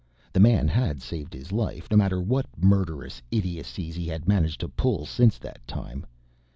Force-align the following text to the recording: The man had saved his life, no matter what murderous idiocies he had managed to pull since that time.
The 0.33 0.39
man 0.39 0.67
had 0.67 0.99
saved 0.99 1.31
his 1.31 1.51
life, 1.51 1.91
no 1.91 1.95
matter 1.95 2.19
what 2.19 2.47
murderous 2.57 3.21
idiocies 3.29 3.93
he 3.93 4.07
had 4.07 4.27
managed 4.27 4.59
to 4.61 4.67
pull 4.67 5.05
since 5.05 5.37
that 5.37 5.59
time. 5.67 6.07